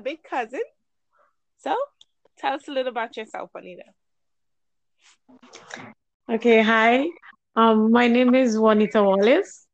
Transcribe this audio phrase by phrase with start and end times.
[0.00, 0.62] big cousin.
[1.58, 1.76] So
[2.38, 3.84] tell us a little about yourself, Juanita.
[6.30, 7.06] Okay, hi.
[7.56, 9.66] Um, my name is Juanita Wallace.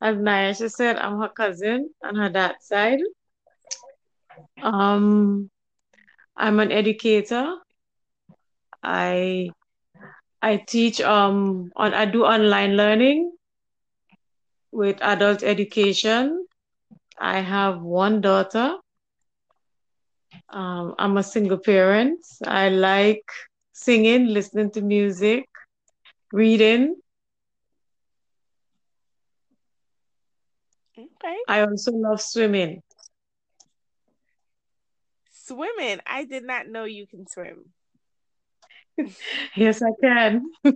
[0.00, 3.00] As Nyasha said, I'm her cousin on her dad's side.
[4.62, 5.50] Um,
[6.36, 7.56] I'm an educator.
[8.82, 9.50] I
[10.40, 13.32] I teach um on I do online learning
[14.72, 16.46] with adult education.
[17.18, 18.76] I have one daughter.
[20.52, 22.24] Um, I'm a single parent.
[22.44, 23.24] I like
[23.72, 25.48] singing, listening to music,
[26.32, 26.96] reading.
[30.98, 31.36] Okay.
[31.48, 32.82] I also love swimming.
[35.30, 36.00] Swimming.
[36.06, 37.72] I did not know you can swim.
[39.56, 40.42] yes, I can.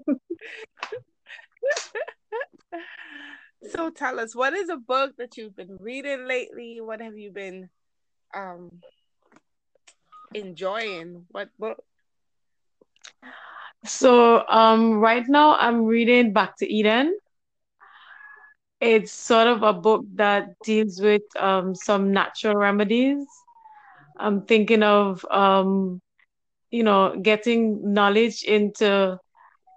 [3.70, 6.80] so tell us, what is a book that you've been reading lately?
[6.80, 7.70] What have you been
[8.34, 8.80] um
[10.34, 11.26] enjoying?
[11.30, 11.84] What book?
[13.84, 17.16] So um right now I'm reading Back to Eden.
[18.80, 23.26] It's sort of a book that deals with um some natural remedies.
[24.18, 26.00] I'm thinking of um
[26.70, 29.18] you know getting knowledge into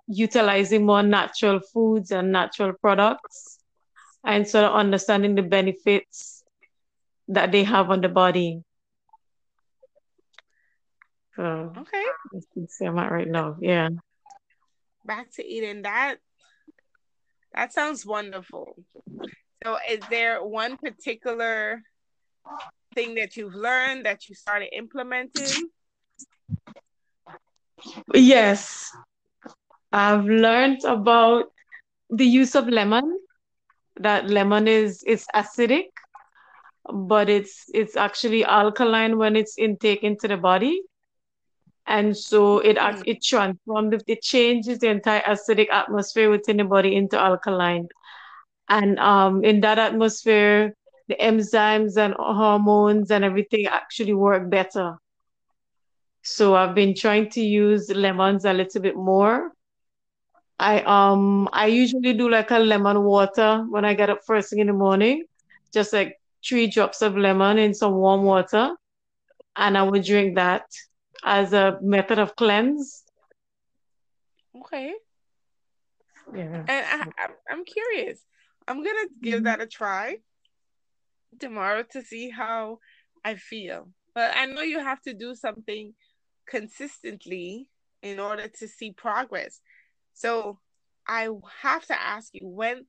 [0.08, 3.60] utilizing more natural foods and natural products
[4.26, 6.44] and sort of understanding the benefits
[7.28, 8.64] that they have on the body.
[11.38, 12.06] So Okay.
[12.34, 13.58] that's where I'm at right now.
[13.62, 13.90] Yeah.
[15.06, 15.84] Back to Eden.
[15.84, 16.18] That
[17.54, 18.76] that sounds wonderful.
[19.64, 21.84] So is there one particular
[22.96, 25.70] thing that you've learned that you started implementing?
[28.14, 28.92] Yes.
[29.92, 31.46] I've learned about
[32.10, 33.20] the use of lemon,
[34.00, 35.90] that lemon is is acidic,
[36.92, 40.82] but it's it's actually alkaline when it's intake into the body.
[41.88, 43.04] And so it Mm.
[43.06, 47.88] it transforms it it changes the entire acidic atmosphere within the body into alkaline.
[48.70, 50.74] And um in that atmosphere,
[51.08, 54.98] the enzymes and hormones and everything actually work better.
[56.24, 59.52] So I've been trying to use lemons a little bit more.
[60.60, 64.60] I um I usually do like a lemon water when I get up first thing
[64.60, 65.26] in the morning,
[65.74, 66.16] just like
[66.48, 68.72] three drops of lemon in some warm water,
[69.56, 70.64] and I would drink that
[71.24, 73.04] as a method of cleanse.
[74.56, 74.94] Okay.
[76.34, 76.64] Yeah.
[76.68, 78.24] And I, I'm I'm curious.
[78.68, 79.44] I'm gonna give Mhm.
[79.46, 80.18] that a try
[81.40, 82.80] tomorrow to see how
[83.24, 83.90] I feel.
[84.14, 85.94] But I know you have to do something
[86.48, 87.70] consistently
[88.02, 89.62] in order to see progress.
[90.14, 90.60] So
[91.08, 91.30] I
[91.62, 92.86] have to ask you when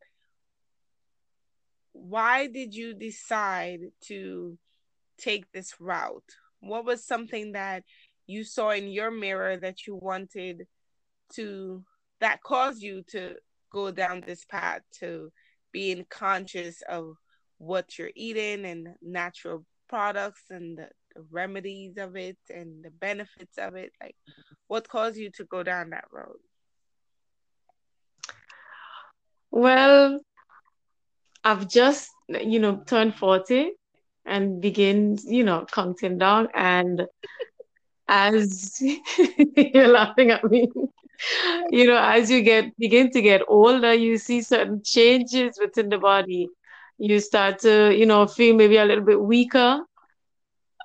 [1.93, 4.57] why did you decide to
[5.19, 6.37] take this route?
[6.61, 7.85] What was something that
[8.29, 10.67] you saw in your mirror that you wanted
[11.35, 11.83] to
[12.21, 13.35] that caused you to
[13.73, 15.33] go down this path to
[15.73, 17.15] being conscious of
[17.59, 23.57] what you're eating and natural products and the, the remedies of it and the benefits
[23.57, 23.93] of it?
[24.01, 24.17] Like
[24.67, 26.37] what caused you to go down that road?
[29.51, 30.21] Well,
[31.43, 33.71] I've just, you know, turned 40
[34.27, 36.49] and begin, you know, counting down.
[36.55, 37.07] And
[38.09, 38.81] as
[39.57, 40.69] you're laughing at me,
[41.71, 45.99] you know, as you get begin to get older, you see certain changes within the
[45.99, 46.49] body.
[46.99, 49.81] You start to, you know, feel maybe a little bit weaker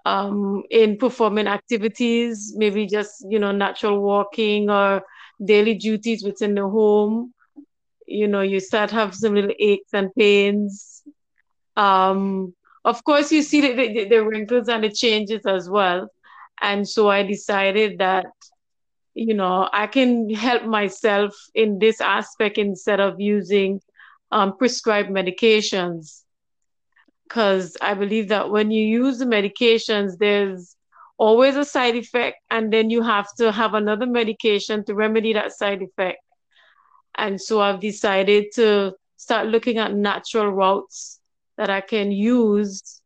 [0.05, 5.03] um, in performing activities, maybe just, you know, natural walking or
[5.43, 7.33] daily duties within the home.
[8.07, 11.03] You know, you start have some little aches and pains.
[11.75, 12.53] Um,
[12.85, 16.09] of course, you see the, the, the wrinkles and the changes as well.
[16.61, 18.25] And so I decided that,
[19.13, 23.81] you know, I can help myself in this aspect instead of using
[24.31, 26.21] um, prescribed medications.
[27.23, 30.75] Because I believe that when you use the medications, there's
[31.17, 35.51] always a side effect, and then you have to have another medication to remedy that
[35.51, 36.19] side effect.
[37.15, 41.19] And so I've decided to start looking at natural routes
[41.57, 43.01] that I can use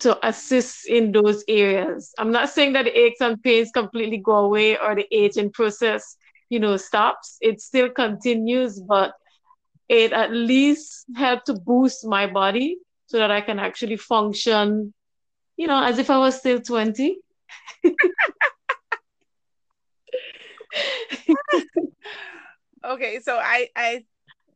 [0.00, 2.12] to assist in those areas.
[2.18, 6.16] I'm not saying that the aches and pains completely go away or the aging process,
[6.48, 7.38] you know, stops.
[7.40, 9.12] It still continues, but
[9.88, 14.92] it at least helped to boost my body so that I can actually function,
[15.56, 17.18] you know, as if I was still 20.
[22.84, 24.04] Okay, so I I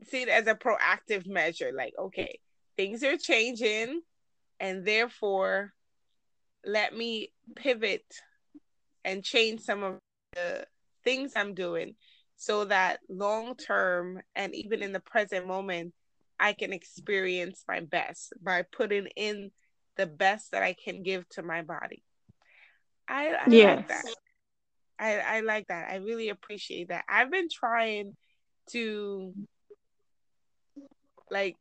[0.05, 1.73] see it as a proactive measure.
[1.75, 2.41] Like, okay,
[2.77, 4.03] things are changing,
[4.61, 5.73] and therefore,
[6.65, 8.05] let me pivot
[9.05, 9.99] and change some of
[10.35, 10.67] the
[11.05, 11.95] things I'm doing
[12.37, 15.93] so that long term and even in the present moment,
[16.39, 19.51] I can experience my best by putting in
[19.97, 22.05] the best that I can give to my body.
[23.09, 23.77] I, I yes.
[23.77, 24.05] like that.
[25.01, 25.91] I, I like that.
[25.91, 27.05] I really appreciate that.
[27.09, 28.17] I've been trying
[28.71, 29.35] to
[31.31, 31.57] like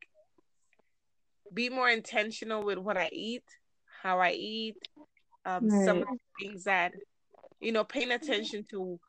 [1.53, 3.43] be more intentional with what I eat,
[4.01, 4.77] how I eat,
[5.45, 5.85] um, right.
[5.85, 6.91] some of the things that
[7.59, 8.99] you know, paying attention to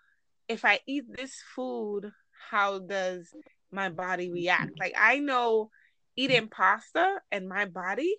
[0.48, 2.10] if I eat this food,
[2.50, 3.28] how does
[3.70, 4.78] my body react?
[4.78, 5.70] Like I know
[6.16, 8.16] eating pasta and my body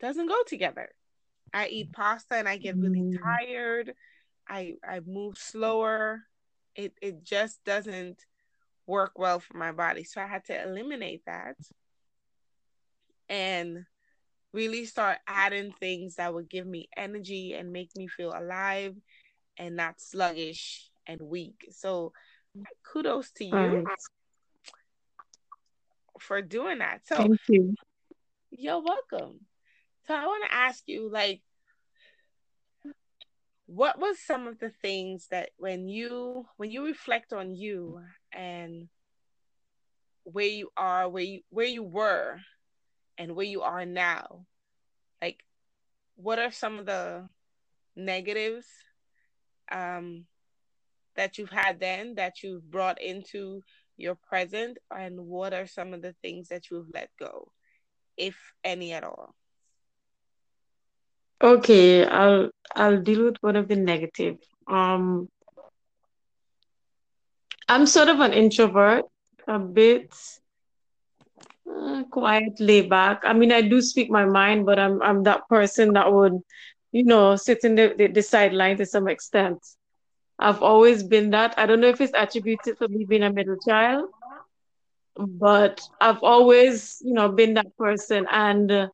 [0.00, 0.88] doesn't go together.
[1.54, 3.18] I eat pasta and I get really mm.
[3.22, 3.94] tired.
[4.48, 6.22] I I move slower.
[6.74, 8.18] It it just doesn't
[8.86, 10.04] work well for my body.
[10.04, 11.56] So I had to eliminate that
[13.28, 13.84] and
[14.52, 18.94] really start adding things that would give me energy and make me feel alive
[19.58, 21.66] and not sluggish and weak.
[21.70, 22.12] So
[22.92, 23.84] kudos to you right.
[26.20, 27.00] for doing that.
[27.06, 27.74] So thank you.
[28.50, 29.40] You're welcome.
[30.06, 31.42] So I want to ask you, like,
[33.66, 38.00] what was some of the things that when you when you reflect on you
[38.32, 38.88] and
[40.24, 42.38] where you are, where you where you were
[43.18, 44.46] and where you are now,
[45.20, 45.44] like
[46.16, 47.28] what are some of the
[47.96, 48.66] negatives
[49.70, 50.24] um,
[51.16, 53.62] that you've had then that you've brought into
[53.96, 57.50] your present, and what are some of the things that you've let go,
[58.16, 59.34] if any at all?
[61.42, 64.36] Okay, I'll I'll deal with one of the negative.
[64.68, 65.28] Um,
[67.68, 69.04] I'm sort of an introvert,
[69.46, 70.14] a bit
[71.70, 73.22] uh, quiet, laid back.
[73.24, 76.40] I mean, I do speak my mind, but I'm I'm that person that would
[76.92, 79.58] you know, sit in the, the, the sideline to some extent.
[80.38, 81.54] I've always been that.
[81.58, 84.08] I don't know if it's attributed to me being a middle child,
[85.16, 88.26] but I've always, you know, been that person.
[88.30, 88.88] And uh,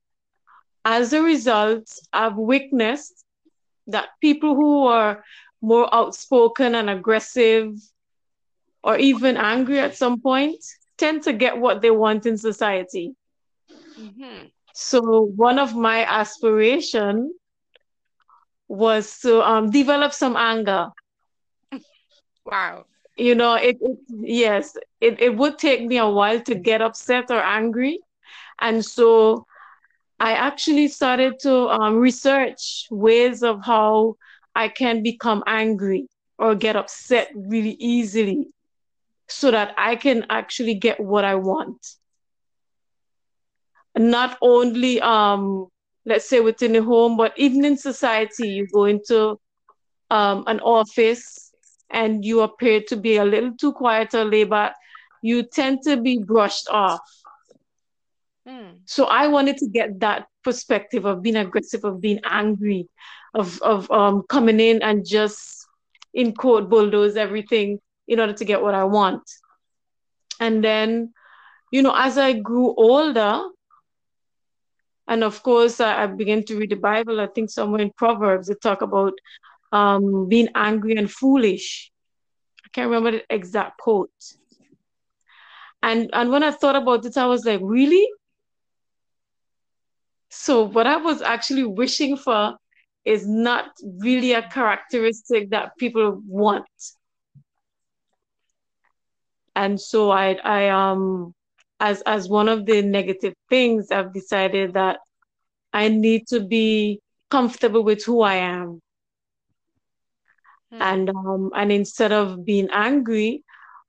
[0.85, 3.25] as a result, I've witnessed
[3.87, 5.25] that people who are
[5.63, 7.75] more outspoken and aggressive
[8.83, 10.65] or even angry at some point
[10.97, 13.15] tend to get what they want in society.
[13.99, 14.47] Mm-hmm.
[14.73, 15.01] So
[15.37, 17.33] one of my aspiration
[18.69, 20.89] was to um, develop some anger.
[22.45, 22.87] Wow.
[23.17, 27.31] You know, it, it yes, it, it would take me a while to get upset
[27.31, 28.01] or angry.
[28.61, 29.47] And so
[30.19, 34.17] I actually started to um, research ways of how
[34.55, 36.09] I can become angry
[36.39, 38.49] or get upset really easily
[39.29, 41.87] so that I can actually get what I want.
[43.97, 45.69] Not only um,
[46.05, 49.39] let's say within the home, but even in society, you go into
[50.11, 51.53] um, an office
[51.91, 54.51] and you appear to be a little too quiet or laid
[55.23, 57.01] you tend to be brushed off.
[58.47, 58.81] Mm.
[58.85, 62.89] So I wanted to get that perspective of being aggressive, of being angry,
[63.33, 65.67] of of um, coming in and just
[66.13, 69.23] in quote bulldoze everything in order to get what I want.
[70.41, 71.13] And then,
[71.71, 73.43] you know, as I grew older,
[75.07, 77.21] and of course, I, I began to read the Bible.
[77.21, 79.13] I think somewhere in Proverbs, they talk about
[79.73, 81.91] um, being angry and foolish.
[82.65, 84.11] I can't remember the exact quote.
[85.83, 88.09] And, and when I thought about it, I was like, really?
[90.31, 92.57] So, what I was actually wishing for
[93.05, 93.67] is not
[93.99, 96.65] really a characteristic that people want.
[99.57, 101.35] And so I, I um
[101.81, 104.99] as as one of the negative things i've decided that
[105.73, 108.81] i need to be comfortable with who i am
[110.73, 110.83] hmm.
[110.83, 113.43] and um and instead of being angry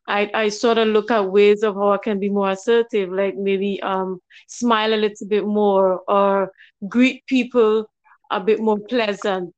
[0.08, 3.36] I, I sort of look at ways of how I can be more assertive, like
[3.36, 6.52] maybe um, smile a little bit more or
[6.88, 7.90] greet people
[8.30, 9.56] a bit more pleasant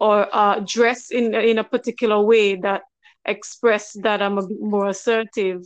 [0.00, 2.84] or uh, dress in, in a particular way that
[3.26, 5.64] express that I'm a bit more assertive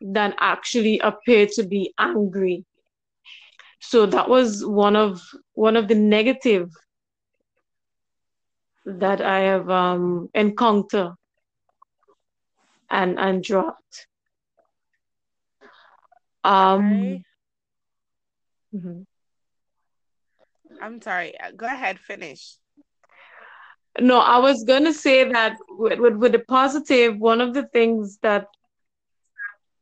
[0.00, 2.64] than actually appear to be angry.
[3.80, 5.20] So that was one of
[5.54, 6.70] one of the negative
[8.84, 11.12] that I have um, encountered
[12.90, 14.06] and and dropped.
[16.44, 17.24] Um,
[18.74, 19.02] mm-hmm.
[20.80, 21.34] I'm sorry.
[21.56, 21.98] Go ahead.
[21.98, 22.56] Finish.
[24.00, 28.18] No, I was gonna say that with, with, with the positive, one of the things
[28.22, 28.46] that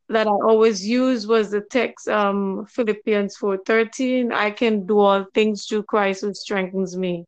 [0.09, 4.33] that I always use was the text um Philippians 4:13.
[4.33, 7.25] I can do all things through Christ who strengthens me.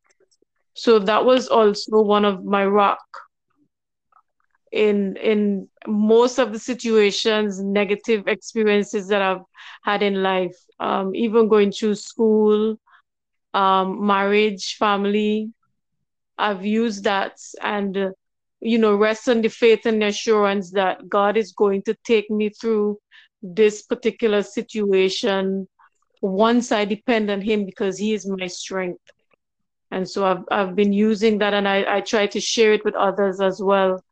[0.74, 3.00] So that was also one of my rock
[4.72, 9.42] in in most of the situations, negative experiences that I've
[9.82, 10.56] had in life.
[10.80, 12.76] Um, even going through school,
[13.54, 15.52] um, marriage, family,
[16.38, 18.10] I've used that and uh,
[18.60, 22.48] you know, rest on the faith and assurance that God is going to take me
[22.50, 22.98] through
[23.42, 25.68] this particular situation
[26.20, 29.02] once I depend on Him because He is my strength.
[29.90, 32.94] And so I've I've been using that and I, I try to share it with
[32.94, 34.02] others as well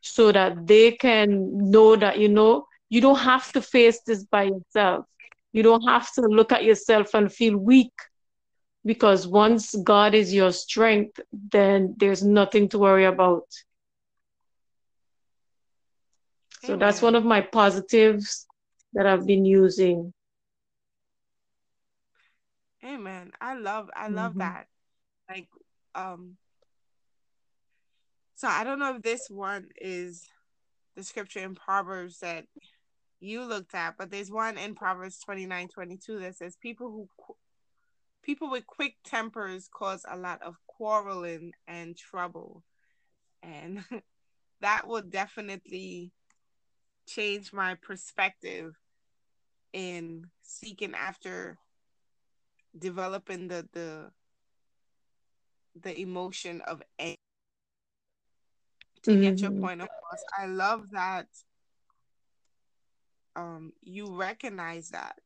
[0.00, 4.44] so that they can know that, you know, you don't have to face this by
[4.44, 5.04] yourself.
[5.52, 7.92] You don't have to look at yourself and feel weak
[8.84, 13.44] because once God is your strength, then there's nothing to worry about.
[16.62, 18.46] So that's one of my positives
[18.94, 20.12] that I've been using.
[22.84, 23.32] Amen.
[23.40, 24.66] I love I love hmm that.
[25.28, 25.48] Like
[25.94, 26.36] um
[28.34, 30.28] so I don't know if this one is
[30.96, 32.46] the scripture in Proverbs that
[33.20, 37.08] you looked at, but there's one in Proverbs 29 22 that says people who
[38.22, 42.64] people with quick tempers cause a lot of quarreling and trouble.
[43.42, 43.84] And
[44.60, 46.12] that will definitely
[47.06, 48.76] change my perspective
[49.72, 51.58] in seeking after
[52.78, 54.10] developing the the
[55.80, 57.16] the emotion of anger
[59.02, 60.24] to get your hmm point across.
[60.38, 61.26] I love that
[63.36, 65.20] um you recognize that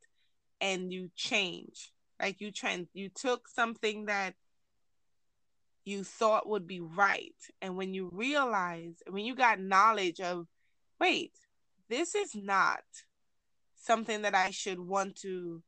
[0.61, 1.94] and you change.
[2.25, 4.35] Like you trend you took something that
[5.85, 10.47] you thought would be right and when you realize when you got knowledge of
[10.99, 11.33] wait,
[11.90, 12.83] this is not
[13.76, 15.62] something that I should want to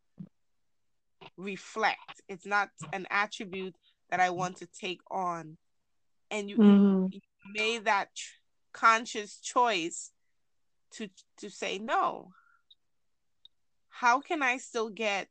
[1.37, 2.23] reflect.
[2.29, 3.77] It's not an attribute
[4.11, 5.59] that I want to take on.
[6.31, 7.21] And you you, hmm you
[7.55, 8.41] made that ch-
[8.73, 10.13] conscious choice
[10.93, 12.33] to to say no.
[13.91, 15.29] How can I still get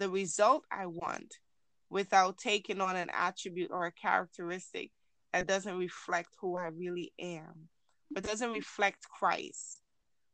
[0.00, 1.34] the result I want
[1.90, 4.90] without taking on an attribute or a characteristic
[5.32, 7.68] that doesn't reflect who I really am,
[8.10, 9.80] but doesn't reflect Christ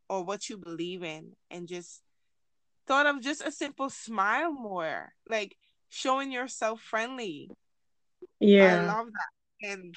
[0.09, 2.01] or what you believe in, and just
[2.87, 5.57] thought of just a simple smile more, like
[5.89, 7.51] showing yourself friendly.
[8.39, 8.85] Yeah.
[8.85, 9.69] I love that.
[9.69, 9.95] And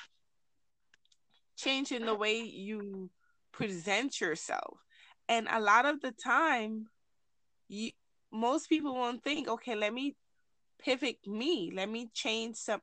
[1.58, 3.12] changing the way you
[3.52, 4.80] present yourself.
[5.28, 6.88] And a lot of the time,
[7.68, 7.92] you
[8.32, 10.16] most people won't think, okay, let me
[10.80, 11.72] pivot me.
[11.74, 12.82] Let me change some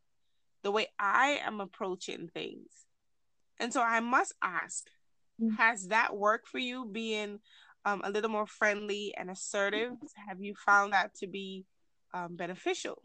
[0.63, 2.87] the way I am approaching things.
[3.59, 4.89] And so I must ask,
[5.57, 7.41] has that worked for you being
[7.85, 9.93] um, a little more friendly and assertive?
[10.29, 11.67] Have you found that to be
[12.13, 13.01] um, beneficial?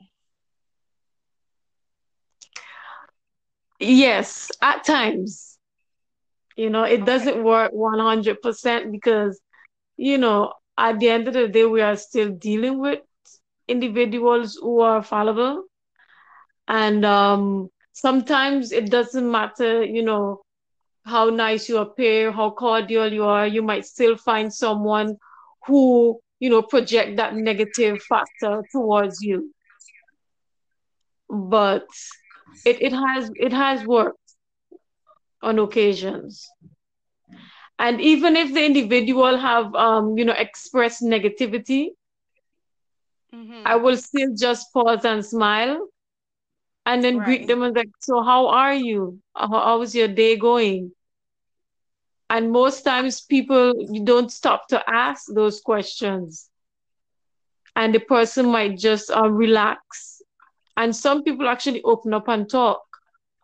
[3.79, 5.57] Yes, at times.
[6.55, 7.05] You know, it Okay.
[7.05, 9.39] doesn't work 100% because,
[9.98, 13.00] you know, at the end of the day, we are still dealing with
[13.67, 15.65] individuals who are fallible.
[16.67, 20.41] And um, sometimes it doesn't matter, you know,
[21.05, 25.17] how nice you appear, how cordial you are, you might still find someone
[25.67, 29.53] who, you know, project that negative factor towards you.
[31.29, 31.85] But
[32.65, 34.17] it, it has it has worked
[35.43, 36.50] on occasions.
[37.81, 41.89] And even if the individual have um, you know, expressed negativity,
[43.65, 43.77] I Mm-hmm.
[43.77, 45.89] will still just pause and smile
[46.85, 49.19] and then greet them and like, so how are you?
[49.35, 50.93] How, how's your day going?
[52.29, 56.50] And most times people you don't stop to ask those questions.
[57.75, 60.21] and the person might just uh, relax.
[60.77, 62.81] And some people actually open up and talk.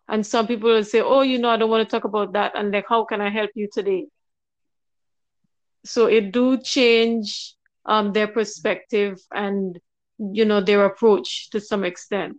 [0.08, 2.52] And some people will say, Oh, you know, I don't want to talk about that.
[2.56, 4.06] And like, how can I help you today?
[5.88, 7.54] So it do change
[7.86, 9.78] um, their perspective and,
[10.18, 12.36] you know, their approach to some extent.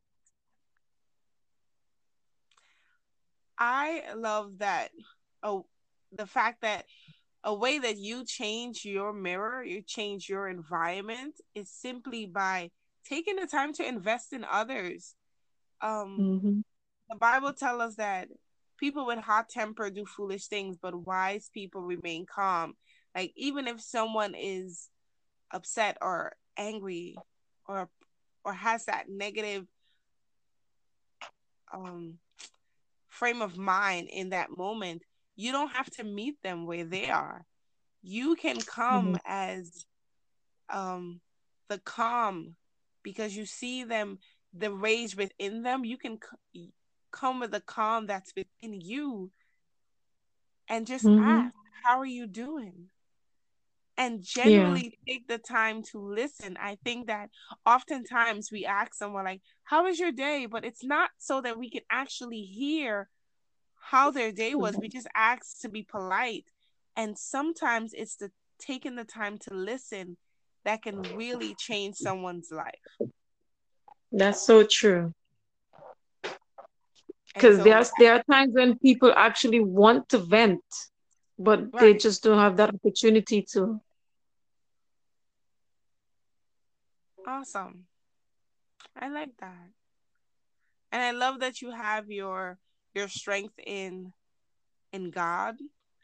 [3.58, 4.92] I love that.
[5.44, 5.66] Oh,
[6.12, 6.86] the fact that
[7.44, 12.72] a way that you change your mirror, you change your environment is simply by
[13.06, 15.16] taking the time to invest in others.
[15.82, 16.62] Um, hmm
[17.10, 18.30] the Bible tells us that
[18.78, 22.76] people with hot temper do foolish things, but wise people remain calm.
[23.16, 24.90] Like even if someone is
[25.52, 27.16] upset or angry
[27.68, 27.90] or
[28.46, 29.66] or has that negative
[31.74, 32.20] um
[33.08, 35.02] frame of mind in that moment,
[35.36, 37.46] you don't have to meet them where they are.
[38.02, 39.16] you can come mm-hmm.
[39.26, 39.86] as
[40.70, 41.20] um
[41.68, 42.56] the calm
[43.04, 44.18] because you see them
[44.54, 46.18] the rage within them you can
[46.54, 46.72] c-
[47.12, 49.32] come with the calm that's within you
[50.68, 51.24] and just mm-hmm.
[51.24, 52.90] ask how are you doing
[54.00, 55.14] and genuinely yeah.
[55.14, 57.30] take the time to listen i think that
[57.66, 61.70] oftentimes we ask someone like how was your day but it's not so that we
[61.70, 63.10] can actually hear
[63.80, 64.82] how their day was mm-hmm.
[64.82, 66.46] we just ask to be polite
[66.96, 70.18] and sometimes it's the taking the time to listen
[70.66, 73.12] that can really change someone's life.
[74.12, 75.14] That's so true.
[77.34, 80.64] Because so, there's there are times when people actually want to vent,
[81.38, 81.80] but right.
[81.80, 83.80] they just don't have that opportunity to.
[87.28, 87.86] Awesome.
[88.96, 89.70] I like that.
[90.92, 92.58] And I love that you have your
[92.96, 94.14] your strength in
[94.92, 95.56] in God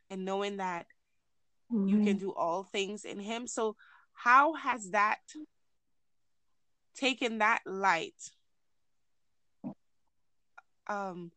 [0.10, 0.86] and knowing that
[1.72, 1.88] mm-hmm.
[1.88, 2.18] you can mm-hmm.
[2.28, 3.48] do all things in him.
[3.48, 3.76] So
[4.14, 5.20] how has that
[6.96, 8.14] taken that light
[10.88, 11.32] um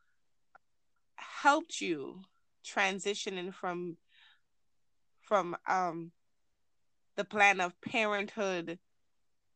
[1.17, 2.21] helped you
[2.65, 3.97] transitioning from
[5.23, 6.13] from um
[7.17, 8.79] the plan of parenthood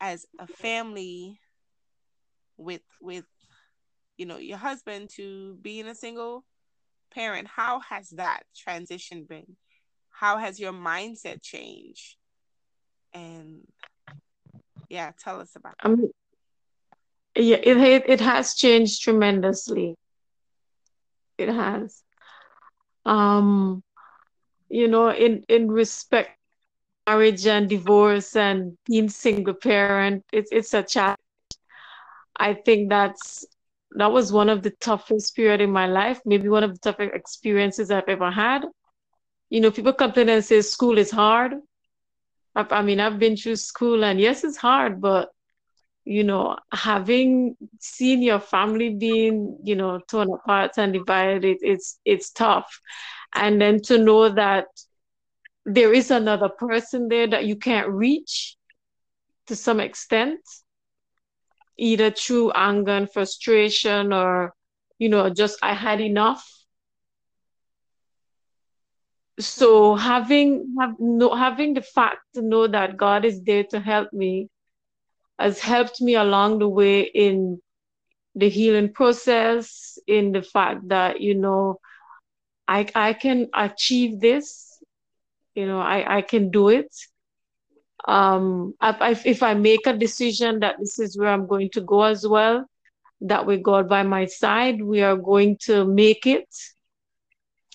[0.03, 1.41] as a family
[2.59, 3.25] with with
[4.19, 6.45] you know your husband to being a single
[7.15, 9.57] parent how has that transition been
[10.11, 12.17] how has your mindset changed
[13.15, 13.63] and
[14.93, 15.75] yeah, tell us about.
[15.83, 15.87] It.
[15.87, 16.11] Um,
[17.35, 19.97] yeah, it it has changed tremendously.
[21.39, 22.03] It has.
[23.07, 23.83] Um,
[24.69, 26.39] you know, in in respect
[27.07, 31.19] marriage and divorce and being single parent, it's it's a challenge.
[32.39, 33.45] I think that's
[33.93, 37.15] that was one of the toughest period in my life, maybe one of the toughest
[37.15, 38.65] experiences I've ever had.
[39.51, 41.55] You know, people complain and say school is hard.
[42.55, 45.31] I, I mean, I've been through school, and yes, it's hard, but
[46.05, 51.99] you know, having seen your family being, you know, torn apart and divided, it, it's
[52.05, 52.81] it's tough.
[53.35, 54.67] And then to know that
[55.65, 58.57] there is another person there that you can't reach
[59.47, 60.41] to some extent,
[61.79, 64.55] either through anger and frustration or,
[64.99, 66.49] you know, just I had enough.
[69.39, 74.13] So having have no having the fact to know that God is there to help
[74.13, 74.49] me
[75.39, 77.61] has helped me along the way in
[78.35, 81.81] the healing process, in the fact that, you know,
[82.69, 84.72] I I can achieve this,
[85.55, 86.95] you know, I, I can do it.
[88.07, 92.03] Um if, if I make a decision that this is where I'm going to go
[92.03, 92.67] as well,
[93.21, 96.49] that with God by my side, we are going to make it.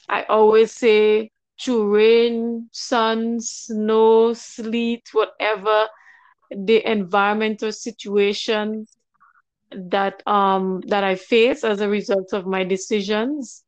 [0.09, 5.87] I always say through rain, sun, snow, sleet, whatever
[6.51, 8.87] the environmental situation
[9.71, 13.63] that um that I face as a result of my decisions,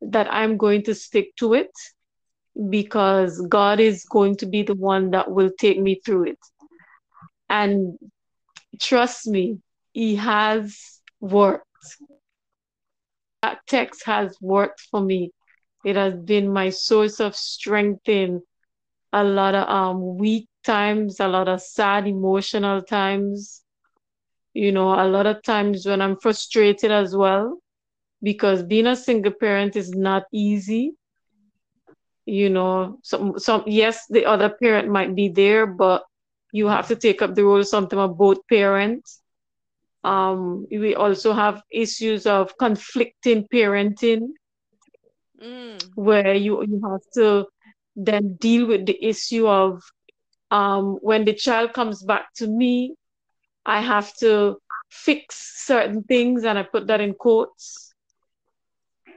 [0.00, 1.70] that I'm going to stick to it
[2.70, 6.38] because God is going to be the one that will take me through it.
[7.50, 7.98] And
[8.80, 9.58] trust me,
[9.92, 11.64] He has worked.
[13.32, 15.32] That text has worked for me
[15.84, 18.42] it has been my source of strength in
[19.12, 23.64] a lot of um weak times, a lot of sad emotional times.
[24.54, 27.58] You know, a lot of times when I'm frustrated as well,
[28.22, 30.97] because being a single parent is not easy.
[32.28, 36.04] You know, some some yes, the other parent might be there, but
[36.52, 39.22] you have to take up the role something of both parents.
[40.04, 44.28] Um, we also have issues of conflicting parenting
[45.42, 45.82] mm.
[45.94, 47.46] where you, you have to
[47.96, 49.82] then deal with the issue of
[50.50, 52.94] um, when the child comes back to me,
[53.64, 54.58] I have to
[54.90, 57.87] fix certain things, and I put that in quotes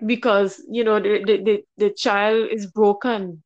[0.05, 3.43] because you know the the, the, the child is broken.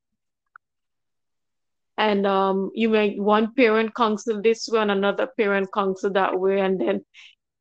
[1.97, 6.59] And um, you may one parent counsel this way and another parent counsel that way.
[6.59, 7.05] And then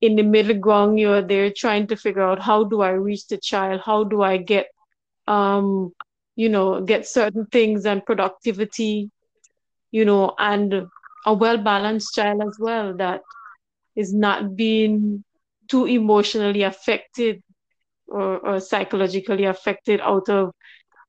[0.00, 3.38] in the middle ground you're there trying to figure out how do i reach the
[3.38, 3.80] child?
[3.84, 4.66] How do i get
[5.26, 5.92] um,
[6.36, 9.10] you know, get certain things and productivity,
[9.90, 10.86] you know, and
[11.26, 13.22] a well balanced child as well that
[13.96, 15.24] is not being
[15.68, 17.42] too emotionally affected
[18.08, 20.52] or, or psychologically affected out of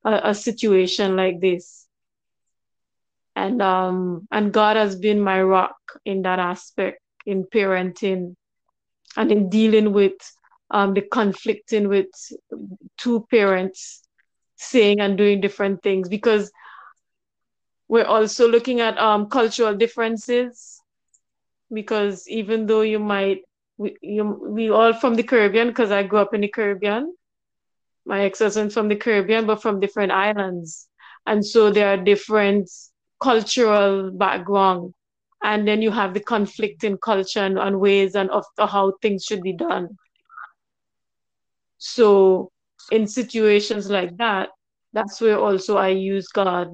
[0.05, 1.87] a, a situation like this.
[3.35, 8.35] And um and God has been my rock in that aspect in parenting
[9.17, 10.13] and in dealing with
[10.71, 12.07] um the conflicting with
[12.97, 14.01] two parents
[14.55, 16.51] saying and doing different things because
[17.87, 20.81] we're also looking at um cultural differences
[21.73, 23.41] because even though you might
[23.77, 27.13] we you, we all from the Caribbean because I grew up in the Caribbean.
[28.05, 30.87] My ex-husband from the Caribbean, but from different islands.
[31.25, 32.69] And so there are different
[33.21, 34.93] cultural background.
[35.43, 39.23] And then you have the conflict in culture and, and ways and of how things
[39.25, 39.97] should be done.
[41.77, 42.51] So
[42.91, 44.49] in situations like that,
[44.93, 46.69] that's where also I use God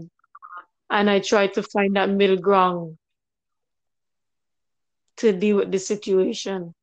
[0.89, 2.97] and I try to find that middle ground
[5.17, 6.73] to deal with the situation.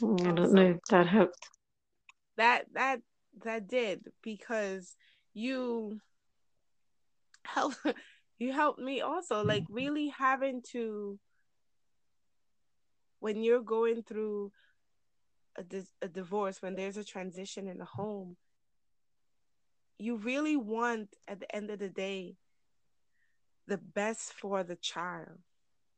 [0.00, 1.48] Mm, I don't know if that helped.
[2.36, 3.00] That that
[3.44, 4.96] that did because
[5.34, 6.00] you
[7.44, 7.74] help
[8.38, 9.74] you helped me also like mm-hmm.
[9.74, 11.18] really having to
[13.20, 14.52] when you're going through
[15.56, 15.64] a,
[16.00, 18.36] a divorce when there's a transition in the home
[19.98, 22.36] you really want at the end of the day
[23.66, 25.38] the best for the child.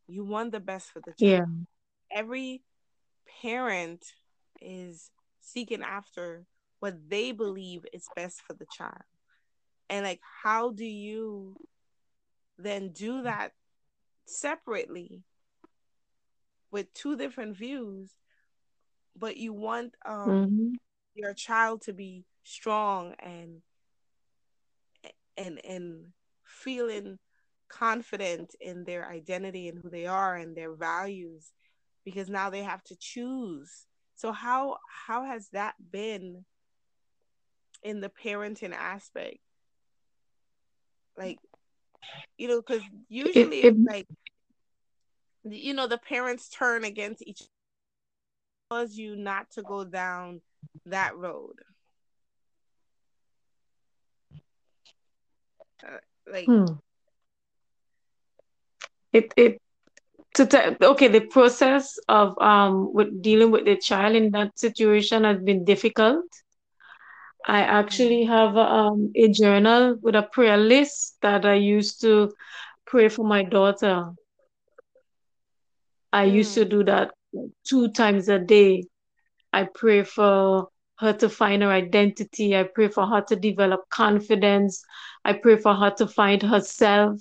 [0.06, 1.48] You want the best for the child.
[2.10, 2.18] Yeah.
[2.18, 2.62] Every
[3.42, 4.04] parent
[4.60, 5.10] is
[5.40, 6.44] seeking after
[6.80, 9.02] what they believe is best for the child
[9.88, 11.56] and like how do you
[12.58, 13.52] then do that
[14.26, 15.22] separately
[16.70, 18.10] with two different views
[19.16, 20.68] but you want um mm-hmm.
[21.14, 23.62] your child to be strong and
[25.36, 26.06] and and
[26.44, 27.18] feeling
[27.68, 31.52] confident in their identity and who they are and their values
[32.04, 33.86] because now they have to choose.
[34.16, 36.44] So how how has that been
[37.82, 39.38] in the parenting aspect?
[41.16, 41.38] Like
[42.36, 44.06] you know because usually it, it, like
[45.44, 47.42] you know the parents turn against each
[48.70, 50.40] cause you not to go down
[50.86, 51.60] that road.
[55.86, 55.98] Uh,
[56.30, 56.64] like hmm.
[59.12, 59.60] it it
[60.34, 65.24] to t- okay the process of um with dealing with the child in that situation
[65.24, 66.26] has been difficult.
[67.46, 72.32] I actually have um, a journal with a prayer list that i used to
[72.86, 74.12] pray for my daughter.
[76.10, 76.32] I mm.
[76.32, 76.70] used to hmm.
[76.70, 77.10] do that
[77.68, 78.84] two times a day.
[79.52, 80.68] I pray for
[81.00, 82.56] her to find her identity.
[82.56, 84.82] I pray for her to develop confidence.
[85.24, 87.20] I pray for her to find herself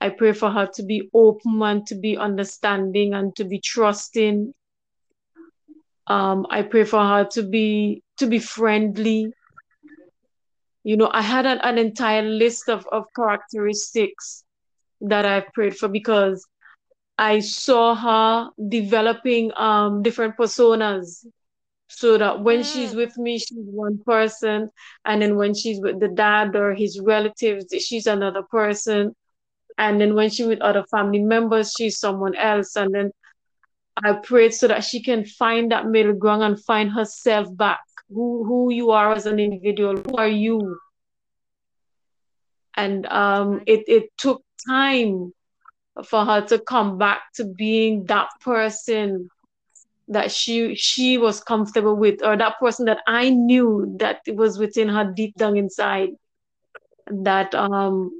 [0.00, 4.52] I pray for her to be open and to be understanding and to be trusting.
[6.06, 9.32] Um, I pray for her to be to be friendly.
[10.84, 14.44] You know, I had an, an entire list of, of characteristics
[15.02, 16.44] that I prayed for because
[17.18, 21.24] I saw her developing um different personas
[21.88, 22.72] so that when mm.
[22.72, 24.70] she's with me she's one person
[25.04, 29.14] and then when she's with the dad or his relatives she's another person
[29.78, 32.76] and then when she with other family members she's someone else.
[32.76, 33.10] And then
[34.02, 37.80] i prayed so that she can find that middle ground and find herself back.
[38.08, 40.78] Who who you are as an individual who are you?
[42.76, 45.32] And um it it took time
[46.06, 49.28] for her to come back to being that person
[50.08, 54.58] that she she was comfortable with or that person that i knew that it was
[54.58, 56.10] within her deep down inside.
[57.06, 58.10] That um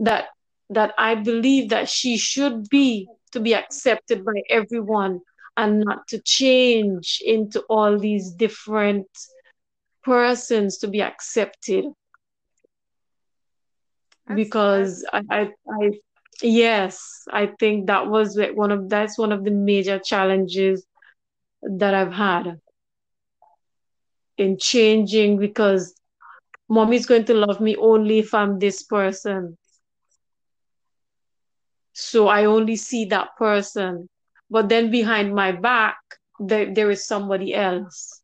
[0.00, 0.28] that
[0.70, 5.20] that I believe that she should be to be accepted by everyone
[5.56, 9.06] and not to change into all these different
[10.04, 11.86] persons to be accepted.
[14.26, 15.04] That's, because.
[15.12, 15.90] I, I, I,
[16.42, 20.86] yes, I think that was one of that's one of the major challenges
[21.62, 22.60] that I've had
[24.36, 25.94] in changing because
[26.68, 29.58] mommy's going to love me only if I'm this person
[31.98, 34.08] so I only see that person.
[34.48, 35.98] But then behind my back,
[36.38, 38.22] there, there is somebody else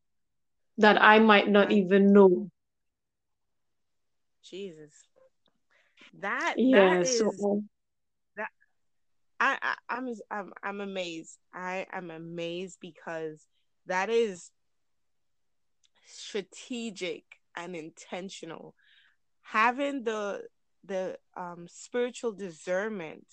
[0.79, 2.51] that I might not even know.
[4.45, 4.93] Jesus.
[6.21, 7.63] That yeah, that is so,
[8.37, 8.49] that
[9.41, 11.37] I, I I'm I'm I'm amazed.
[11.53, 13.45] I am amazed because
[13.87, 14.51] that is
[16.07, 17.25] strategic
[17.57, 18.77] and intentional.
[19.43, 20.43] Having the
[20.85, 23.27] the um spiritual discernment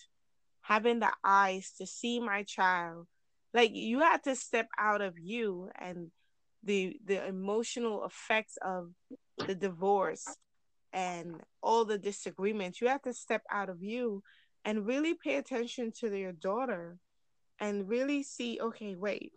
[0.71, 3.05] having the eyes to see my child.
[3.53, 6.11] Like you had to step out of you and
[6.63, 8.91] the the emotional effects of
[9.45, 10.25] the divorce
[10.93, 12.79] and all the disagreements.
[12.79, 14.23] You have to step out of you
[14.63, 16.97] and really pay attention to your daughter
[17.59, 19.33] and really see okay wait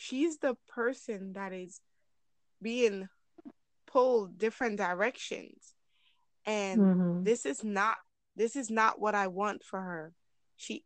[0.00, 1.78] she's the person that is
[2.62, 3.06] being
[3.86, 5.74] pulled different directions.
[6.46, 7.24] And mm-hmm.
[7.24, 7.98] this is not
[8.36, 10.12] this is not what i want for her.
[10.56, 10.84] She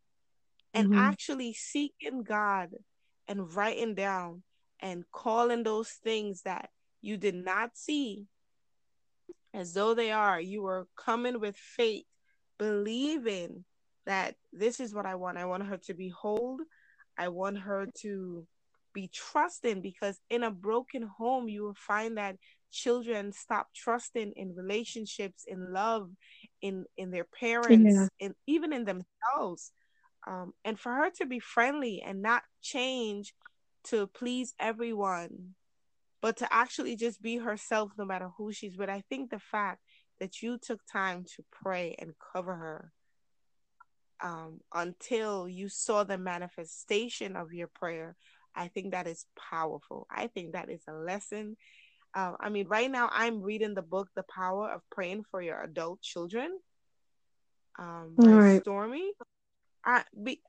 [0.72, 0.98] and mm-hmm.
[0.98, 2.70] actually seeking god
[3.28, 4.42] and writing down
[4.80, 6.68] and calling those things that
[7.00, 8.26] you did not see
[9.52, 10.40] as though they are.
[10.40, 12.04] You were coming with faith
[12.58, 13.64] believing
[14.06, 15.38] that this is what i want.
[15.38, 16.58] I want her to be whole.
[17.16, 18.46] I want her to
[18.94, 22.36] be trusting because in a broken home you will find that
[22.70, 26.08] children stop trusting in relationships in love
[26.62, 28.06] in in their parents yeah.
[28.20, 29.72] and even in themselves
[30.26, 33.34] um, and for her to be friendly and not change
[33.84, 35.54] to please everyone
[36.22, 39.80] but to actually just be herself no matter who she's with i think the fact
[40.20, 42.92] that you took time to pray and cover her
[44.22, 48.16] um, until you saw the manifestation of your prayer
[48.54, 50.06] I think that is powerful.
[50.10, 51.56] I think that is a lesson.
[52.14, 55.60] Uh, I mean, right now I'm reading the book, The Power of Praying for Your
[55.60, 56.56] Adult Children
[57.78, 58.64] um, by right.
[58.64, 59.10] Stormie.
[59.84, 60.40] I be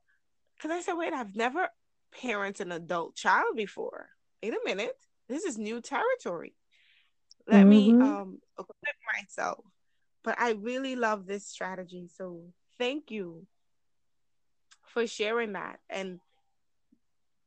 [0.55, 1.67] because I said, wait, I've never
[2.21, 4.09] parented an adult child before.
[4.41, 4.95] Wait a minute,
[5.27, 6.55] this is new territory.
[7.47, 7.69] Let mm-hmm.
[7.69, 9.65] me um equip myself.
[10.23, 12.09] But I really love this strategy.
[12.15, 12.41] So
[12.79, 13.45] thank you
[14.87, 15.79] for sharing that.
[15.89, 16.19] And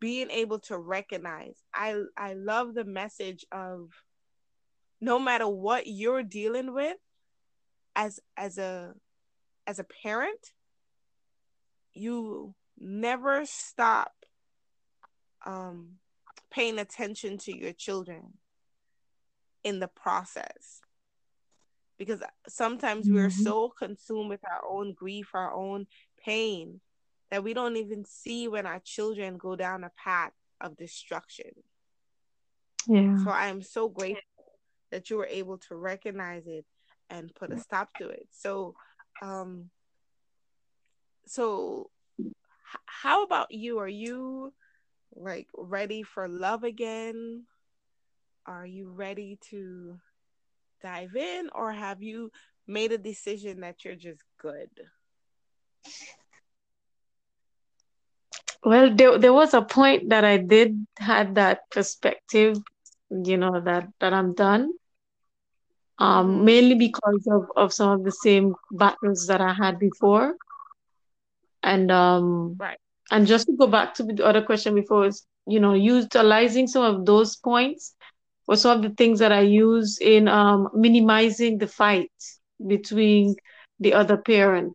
[0.00, 3.90] being able to recognize i i love the message of
[5.00, 6.96] no matter what you're dealing with
[7.96, 8.92] as as a
[9.66, 10.52] as a parent
[11.94, 14.12] you never stop
[15.44, 15.94] um
[16.50, 18.34] paying attention to your children
[19.64, 20.80] in the process
[21.98, 23.16] because sometimes mm-hmm.
[23.16, 25.86] we're so consumed with our own grief our own
[26.24, 26.80] pain
[27.30, 31.50] that we don't even see when our children go down a path of destruction.
[32.86, 33.22] Yeah.
[33.24, 34.22] So I am so grateful
[34.90, 36.64] that you were able to recognize it
[37.10, 38.28] and put a stop to it.
[38.30, 38.74] So
[39.22, 39.70] um
[41.26, 43.78] so h- how about you?
[43.78, 44.54] Are you
[45.14, 47.44] like ready for love again?
[48.46, 50.00] Are you ready to
[50.82, 52.32] dive in or have you
[52.66, 54.70] made a decision that you're just good?
[58.64, 62.56] Well, there there was a point that I did had that perspective,
[63.10, 64.72] you know, that that I'm done.
[65.98, 70.36] Um, mainly because of of some of the same battles that I had before.
[71.62, 72.78] And um right.
[73.10, 76.82] And just to go back to the other question before is, you know, utilizing some
[76.84, 77.94] of those points
[78.46, 82.12] were some of the things that I use in um minimizing the fight
[82.66, 83.36] between
[83.80, 84.74] the other parent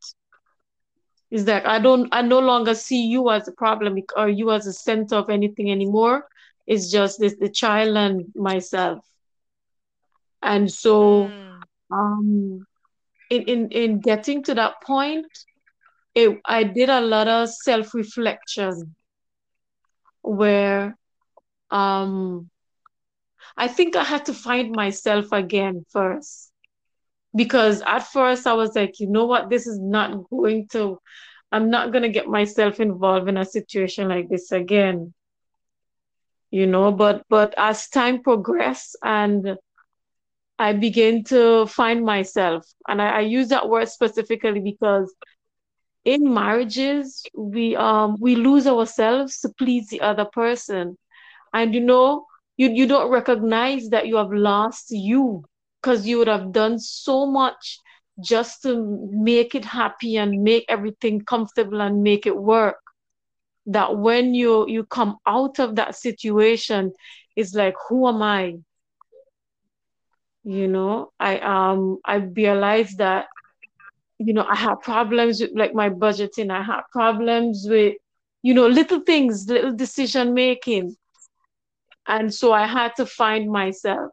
[1.33, 4.67] is that I don't I no longer see you as a problem or you as
[4.67, 6.27] a center of anything anymore.
[6.67, 9.03] It's just this the child and myself.
[10.43, 11.61] And so mm.
[11.89, 12.67] um
[13.31, 15.25] in, in in getting to that point,
[16.13, 18.95] it I did a lot of self-reflection
[20.21, 20.95] where
[21.71, 22.47] um
[23.57, 26.52] I think I had to find myself again first
[27.35, 30.99] because at first I was like, you know what, this is not going to,
[31.51, 35.13] I'm not going to get myself involved in a situation like this again.
[36.51, 39.57] You know, but but as time progressed and
[40.59, 45.13] I began to find myself, and I, I use that word specifically because
[46.05, 50.97] in marriages we um we lose ourselves to please the other person,
[51.53, 55.43] and you know you you don't recognize that you have lost you
[55.83, 57.79] because you would have done so much
[58.23, 62.77] just to make it happy and make everything comfortable and make it work
[63.65, 66.91] that when you you come out of that situation
[67.35, 68.55] it's like who am i?
[70.43, 73.27] You know i um i realized that
[74.19, 76.51] you know i had problems with like my budgeting.
[76.51, 77.95] I had problems with
[78.41, 80.95] you know little things little decision making.
[82.07, 84.11] And so i had to find myself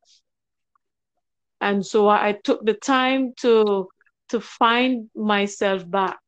[1.61, 3.89] and so I took the time to
[4.31, 6.19] to find myself back,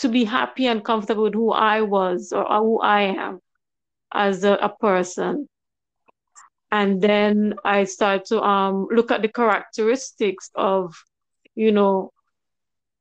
[0.00, 3.40] to be happy and comfortable with who I was or who I am
[4.12, 5.48] as a, a person.
[6.72, 10.94] And then I started to um, look at the characteristics of,
[11.54, 12.12] you know,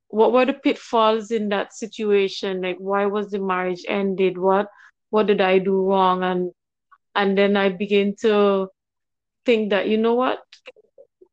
[0.09, 2.61] what were the pitfalls in that situation?
[2.61, 4.37] Like why was the marriage ended?
[4.37, 4.67] What
[5.09, 6.23] what did I do wrong?
[6.23, 6.51] And
[7.15, 8.69] and then I began to
[9.45, 10.39] think that, you know what,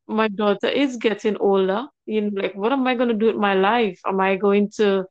[0.08, 1.86] my daughter is getting older.
[2.06, 3.98] You know, like, what am I going to do with my life?
[4.06, 5.04] Am I going to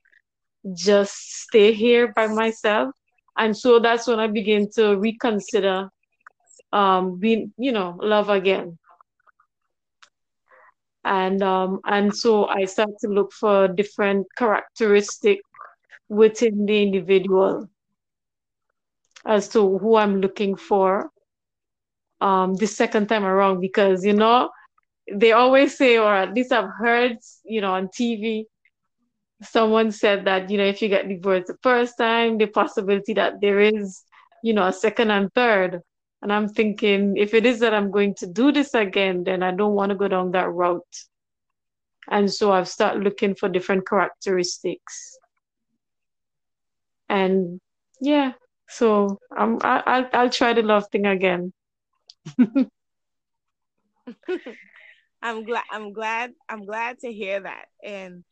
[0.76, 2.94] just stay here by myself?
[3.38, 5.90] And so that's when I begin to reconsider
[6.74, 8.78] um being, you know, love again.
[11.06, 15.40] and um and so I start to look for different characteristic
[16.10, 17.68] within the individual
[19.26, 21.12] as to who I'm looking for
[22.22, 24.50] um the second time around because you know
[25.14, 28.46] they always say or at least I've heard you know on TV
[29.44, 33.42] someone said that you know if you get divorced the first time the possibility that
[33.42, 34.04] there is
[34.44, 35.82] you know a second and third.
[36.24, 39.52] And I'm thinking if it is that I'm going to do this again then I
[39.52, 40.96] don't want to go down that route.
[42.10, 45.18] And so I've started looking for different characteristics.
[47.10, 47.60] And
[48.00, 48.34] yeah
[48.72, 51.52] so I'm I, I'll I'll try the love thing again
[55.22, 57.66] I'm glad I'm glad I'm glad to hear that.
[57.84, 58.24] And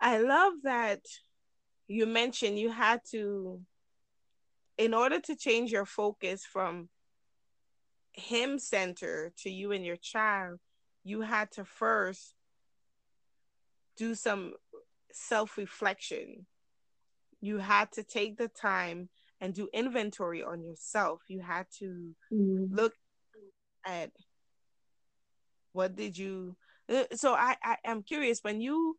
[0.00, 1.00] I love that
[1.86, 3.60] you mentioned you had to
[4.76, 6.88] in order to change your focus from
[8.12, 10.60] him center to you and your child,
[11.04, 12.34] you had to first
[13.96, 14.54] do some
[15.12, 16.46] self reflection.
[17.40, 19.08] You had to take the time
[19.40, 21.22] and do inventory on yourself.
[21.28, 22.68] You had to Mm.
[22.70, 22.94] look
[23.86, 24.10] at
[25.78, 26.56] what did you
[26.92, 28.96] uh, so I, I i'm curious when you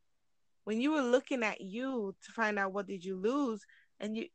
[0.63, 3.61] when you were looking at you to find out what did you lose
[3.99, 4.27] and you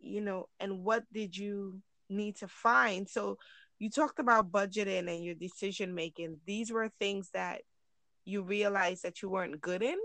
[0.00, 3.36] you know and what did you need to find so
[3.78, 7.60] you talked about budgeting and your decision making these were things that
[8.24, 9.98] you realized that you weren't good in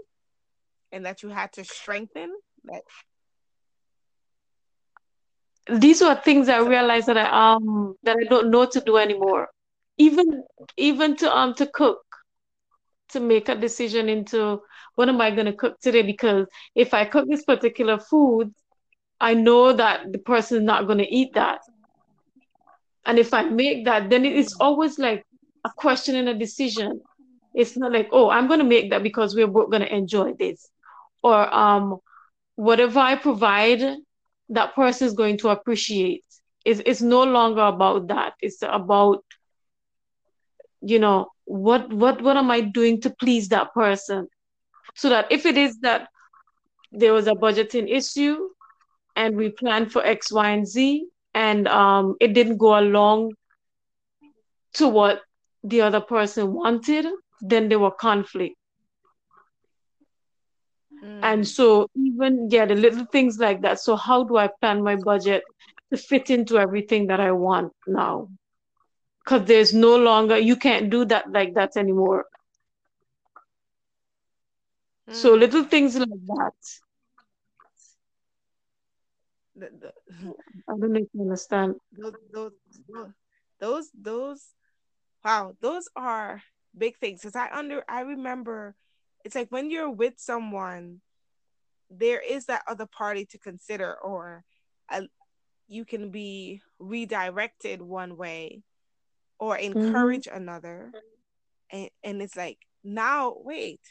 [0.91, 2.32] and that you had to strengthen
[2.65, 2.82] that
[5.69, 9.50] these were things I realized that I um that I don't know to do anymore.
[9.98, 10.44] Even
[10.78, 12.04] even to um to cook,
[13.10, 14.60] to make a decision into
[14.96, 16.02] what am I gonna cook today?
[16.02, 18.54] Because if I cook this particular food,
[19.20, 21.62] I know that the person is not gonna eat that.
[23.06, 25.26] And if I make that, then it is mm, always like
[25.66, 27.02] a question and a decision.
[27.54, 30.70] It's not like, oh, I'm gonna make that because we're both gonna enjoy this.
[31.24, 31.98] Or um
[32.56, 33.82] whatever I provide,
[34.50, 36.24] that person is going to appreciate.
[36.66, 38.34] It's, it's no longer about that.
[38.42, 39.24] It's about,
[40.82, 44.28] you know, what what what am I doing to please that person?
[44.96, 46.08] So that if it is that
[46.92, 48.38] there was a budgeting issue
[49.16, 53.34] and we planned for X, Y, and Z, and um it didn't go along
[54.74, 55.22] to what
[55.63, 57.06] the other person wanted,
[57.42, 58.56] then there were conflict.
[61.22, 63.80] And mm, so even yeah, the little things like that.
[63.80, 65.44] So how do I plan my budget
[65.92, 68.30] to fit into everything that I want now?
[69.28, 72.26] Because there's no longer you can't do that like that anymore.
[75.12, 75.40] So mm.
[75.40, 76.54] little things like that.
[79.56, 80.34] The, the,
[80.70, 81.76] I don't know if you understand.
[81.92, 82.52] those, those
[83.60, 84.46] those those
[85.26, 86.42] Wow, those are
[86.78, 88.76] big things because I under I remember
[89.26, 91.02] it's like when you're with someone,
[91.90, 94.46] there is that other party to consider, or
[94.90, 95.02] uh,
[95.68, 98.63] you can be redirected one way
[99.39, 100.93] or hmm encourage another,
[101.71, 103.82] and and it's like now wait,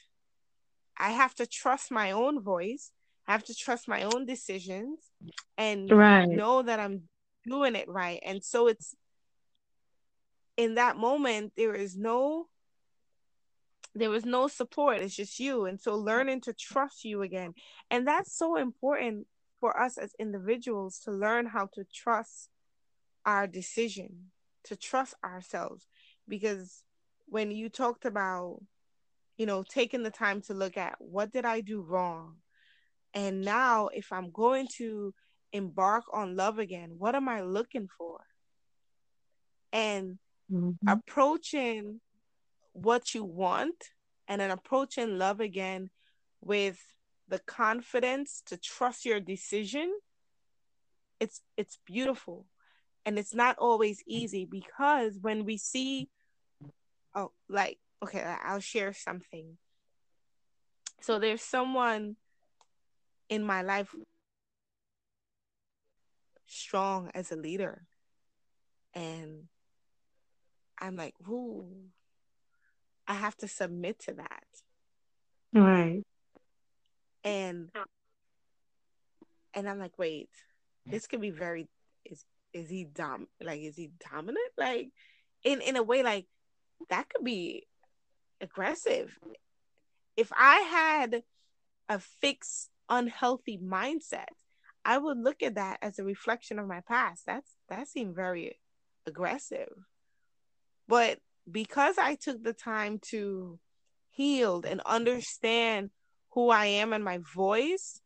[0.96, 2.92] I have to trust my own voice,
[3.26, 5.00] I have to trust my own decisions,
[5.58, 6.28] and Right.
[6.28, 7.08] know that I'm
[7.46, 8.94] doing it right, and so it's
[10.56, 12.48] in that moment there is no
[13.94, 14.98] there was no support.
[15.00, 15.64] It's just you.
[15.64, 17.54] And so learning to trust you again.
[17.90, 19.26] And that's so important
[19.60, 22.50] for us as individuals to learn how to trust
[23.24, 24.30] our decision
[24.66, 25.86] to trust ourselves
[26.28, 26.84] because
[27.26, 28.60] when you talked about
[29.36, 32.36] you know taking the time to look at what did i do wrong?
[33.14, 35.14] And now if i'm going to
[35.52, 38.20] embark on love again what am i looking for?
[39.72, 40.18] And
[40.50, 42.00] hmm approaching
[42.72, 43.84] what you want
[44.28, 45.90] and then approaching love again
[46.40, 46.78] with
[47.28, 49.92] the confidence to trust your decision
[51.20, 52.46] it's it's beautiful
[53.06, 56.08] and it's not always easy because when we see
[57.14, 59.56] oh like okay i'll share something.
[61.00, 62.16] So there's someone
[63.28, 63.94] in my life
[66.46, 67.86] strong as a leader.
[68.92, 69.44] And
[70.78, 71.64] i'm like ooh
[73.06, 74.44] i have to submit to that.
[75.54, 76.02] Right.
[77.24, 77.70] and
[79.54, 80.28] and i'm like wait
[80.84, 81.66] this could be very
[82.56, 84.52] is he dom like is he dominant?
[84.56, 84.88] Like
[85.44, 86.26] in in a way like
[86.90, 87.66] that could be
[88.40, 89.16] aggressive.
[90.16, 91.22] If i had
[91.88, 94.34] a fixed unhealthy mindset
[94.84, 97.24] i would look at that as a reflection of my past.
[97.26, 98.58] That's that seemed very
[99.06, 99.72] aggressive.
[100.88, 101.18] But
[101.50, 103.58] because i took the time to
[104.10, 105.90] heal and understand
[106.30, 108.00] who I am and my voice,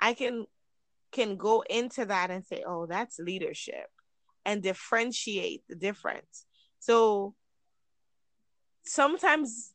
[0.00, 0.46] I can
[1.12, 3.88] can go into that and say, "Oh, that's leadership."
[4.46, 6.46] And differentiate the difference.
[6.78, 7.34] So
[8.84, 9.74] sometimes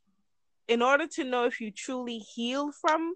[0.67, 3.15] in order to know if you truly heal from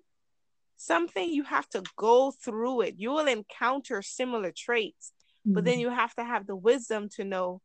[0.77, 2.95] something, you have to go through it.
[2.97, 5.11] You will encounter similar traits,
[5.45, 5.55] mm-hmm.
[5.55, 5.81] but then mm-hmm.
[5.81, 7.61] you have to have the wisdom to know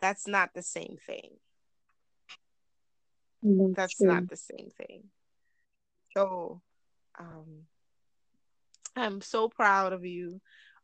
[0.00, 1.30] that's not the same thing.
[3.42, 5.04] That's, that's not the same thing.
[6.16, 6.60] So,
[7.18, 7.66] um,
[8.98, 10.40] I'm so proud of you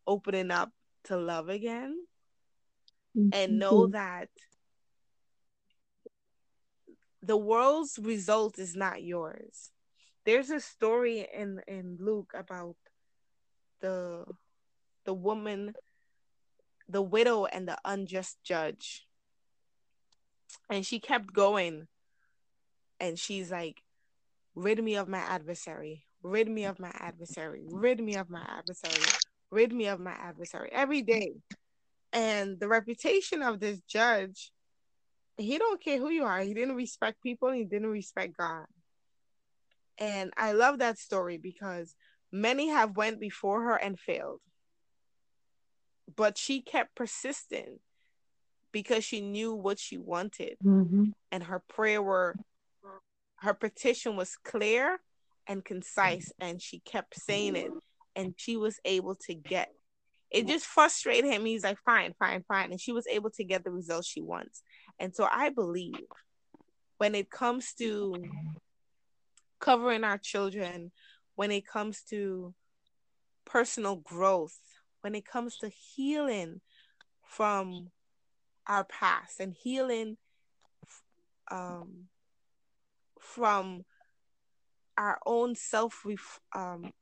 [0.06, 0.70] opening up
[1.04, 1.96] to love again
[3.16, 3.28] mm-hmm.
[3.32, 4.28] and know that
[7.22, 9.70] the world's result is not yours.
[10.24, 12.76] There's a story in in Luke about
[13.80, 14.24] the
[15.04, 15.74] the woman,
[16.88, 19.06] the widow and the unjust judge.
[20.70, 21.88] And she kept going
[23.00, 23.82] and she's like
[24.54, 29.04] rid me of my adversary, rid me of my adversary, rid me of my adversary,
[29.52, 31.34] rid me of my adversary every day.
[32.12, 34.50] And the reputation of this judge
[35.36, 36.40] he don't care who you are.
[36.40, 37.50] He didn't respect people.
[37.50, 38.66] He didn't respect God.
[39.98, 41.94] And I love that story because
[42.30, 44.40] many have went before her and failed.
[46.14, 47.80] But she kept persistent
[48.70, 50.56] because she knew what she wanted.
[50.64, 51.10] Mm-hmm.
[51.32, 52.36] And her prayer were
[53.38, 55.00] her petition was clear
[55.46, 57.70] and concise and she kept saying it
[58.16, 59.70] and she was able to get
[60.34, 61.44] it just frustrated him.
[61.44, 62.72] He's like, fine, fine, fine.
[62.72, 64.62] And she was able to get the results she wants.
[64.98, 65.94] And so I believe
[66.98, 68.16] when it comes to
[69.60, 70.90] covering our children,
[71.36, 72.52] when it comes to
[73.44, 74.58] personal growth,
[75.02, 76.60] when it comes to healing
[77.22, 77.90] from
[78.66, 80.16] our past and healing
[81.48, 82.06] um,
[83.20, 83.84] from
[84.96, 86.04] our own self
[86.54, 86.92] um,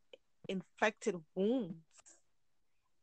[0.49, 1.77] infected wounds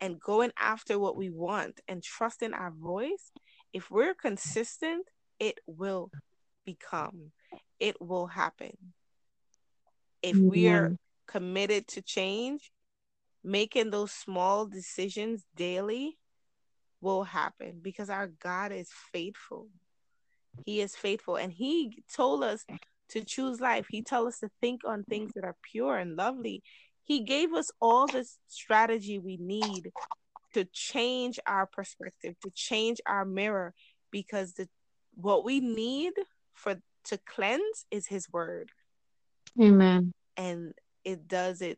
[0.02, 3.32] and going after what we want and trusting our voice,
[3.74, 5.06] if we're consistent,
[5.40, 6.12] it will
[6.66, 7.32] become,
[7.80, 8.76] it will happen.
[10.22, 10.50] If mm-hmm.
[10.50, 12.72] we're committed to change,
[13.44, 16.18] making those small decisions daily
[17.02, 19.68] will happen because our God is faithful.
[20.66, 22.66] He is faithful and he told us
[23.10, 23.88] to choose life.
[23.90, 26.64] He told us to think on things that are pure and lovely.
[27.04, 29.92] He gave us all the strategy we need
[30.54, 33.74] to change our perspective, to change our mirror,
[34.12, 34.68] because the
[35.16, 36.14] what we need
[36.54, 38.70] for to cleanse is his word.
[39.60, 40.14] Amen.
[40.38, 41.78] And it does it.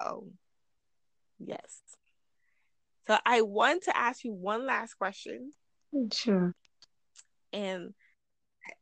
[0.00, 0.28] Oh,
[1.38, 1.80] yes.
[3.06, 5.52] So I want to ask you one last question.
[6.12, 6.54] Sure.
[7.52, 7.94] And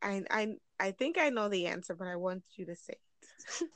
[0.01, 0.47] I I
[0.79, 3.69] I think I know the answer, but I want you to say it.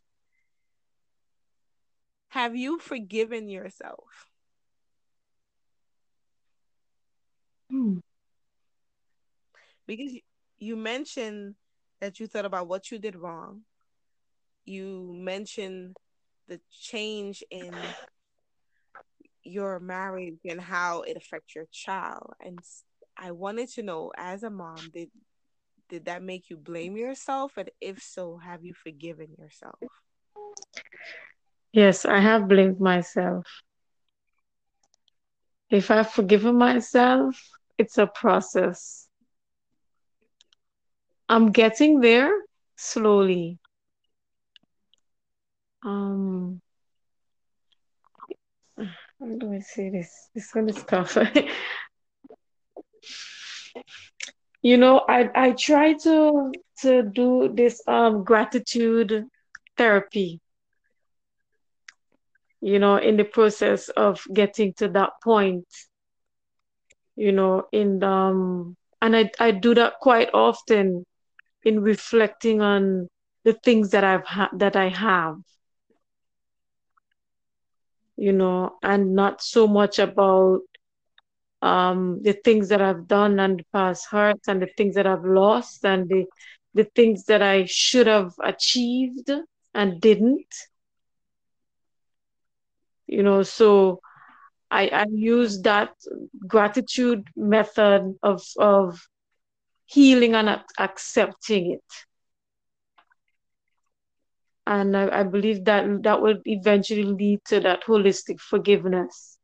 [2.29, 4.29] Have you forgiven yourself?
[7.69, 7.99] Hmm.
[9.85, 10.13] Because
[10.57, 11.55] you mentioned
[11.99, 13.61] that you thought about what you did wrong.
[14.65, 15.95] You mentioned
[16.47, 17.75] the change in
[19.43, 22.33] your marriage and how it affects your child.
[22.39, 22.59] And
[23.17, 25.11] I wanted to know, as a mom, did
[25.93, 27.55] did that make you blame yourself?
[27.55, 29.77] And if so, have you forgiven yourself?
[31.71, 33.45] Yes, I have blamed myself.
[35.69, 37.39] If I've forgiven myself,
[37.77, 39.07] it's a process.
[41.29, 42.33] I'm getting there
[42.75, 43.59] slowly.
[45.85, 46.59] Um,
[48.79, 50.09] how do I say this?
[50.33, 51.19] This one is tough.
[54.63, 56.51] you know, I I try to
[56.81, 59.25] to do this um gratitude
[59.77, 60.41] therapy.
[62.61, 65.67] You know, in the process of getting to that point,
[67.15, 71.05] you know, in um, and I I do that quite often
[71.63, 73.09] in reflecting on
[73.43, 75.37] the things that I've had that I have,
[78.17, 80.61] you know, and not so much about
[81.63, 85.85] um, the things that I've done and past hurts and the things that I've lost
[85.85, 86.25] and the
[86.75, 89.31] the things that I should have achieved
[89.73, 90.53] and didn't.
[93.07, 93.99] You know so
[94.71, 95.93] i i use that
[96.47, 99.07] gratitude method of of
[99.85, 100.49] healing and
[100.79, 101.91] accepting it.
[104.65, 109.37] And I, I believe that that will eventually lead to that holistic forgiveness.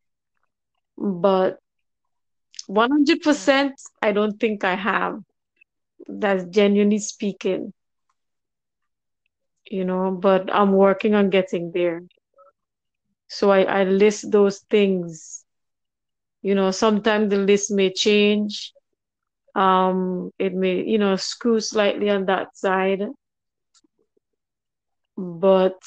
[0.96, 1.58] But
[2.70, 5.18] 100% i don't think i have
[6.08, 7.72] that's genuinely speaking
[9.70, 12.02] you know, but I'm working on getting there.
[13.28, 15.44] So I, I list those things.
[16.42, 18.72] You know, sometimes the list may change.
[19.54, 23.02] Um, it may, you know, screw slightly on that side.
[25.16, 25.80] But,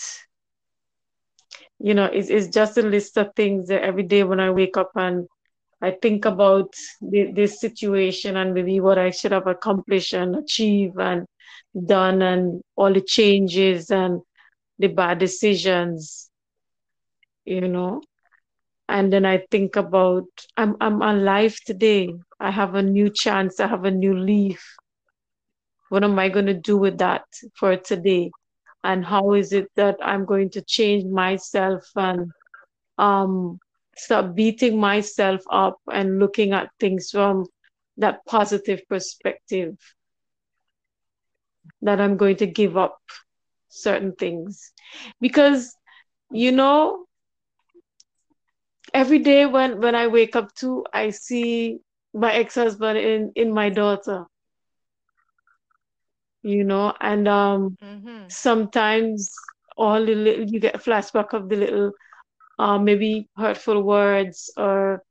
[1.79, 4.77] you know, it's, it's just a list of things that every day when I wake
[4.77, 5.27] up and
[5.83, 10.99] I think about the, this situation and maybe what I should have accomplished and achieved
[10.99, 11.27] and
[11.85, 14.21] done and all the changes and
[14.79, 16.31] the bad decisions,
[17.45, 18.01] you know.
[18.89, 20.25] And then I think about
[20.57, 22.13] I'm I'm alive today.
[22.39, 23.59] I have a new chance.
[23.59, 24.63] I have a new leaf.
[25.89, 27.25] What am I going to do with that
[27.55, 28.31] for today?
[28.83, 32.31] And how is it that I'm going to change myself and
[32.97, 33.59] um
[33.95, 37.45] stop beating myself up and looking at things from
[37.97, 39.77] that positive perspective
[41.81, 42.99] that I'm going to give up
[43.69, 44.71] certain things
[45.21, 45.75] because
[46.31, 47.05] you know
[48.93, 51.79] every day when when I wake up too I see
[52.13, 54.25] my ex-husband in in my daughter
[56.43, 58.29] you know and um Mm-hmm.
[58.29, 59.31] sometimes
[59.77, 61.91] all the little you get a flashback of the little
[62.59, 65.03] uh, maybe hurtful words or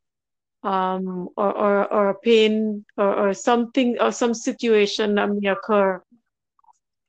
[0.63, 6.03] um or or, or pain or, or something or some situation that may occur.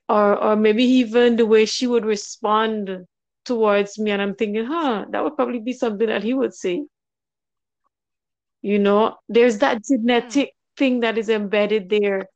[0.09, 3.07] Or or maybe even the way she would respond
[3.45, 6.86] towards me and I'm thinking huh that would probably be something that he would say.
[8.61, 9.88] You know there's that Mm.
[9.88, 12.27] genetic thing that is embedded there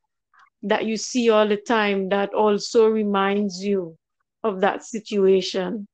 [0.63, 3.97] that you see all the time that also reminds you
[4.43, 5.87] of that situation